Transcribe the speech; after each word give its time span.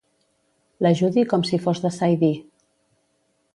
L'ajudi 0.85 1.25
com 1.35 1.45
si 1.51 1.61
fos 1.67 1.83
de 1.85 1.93
Saidí. 2.01 2.33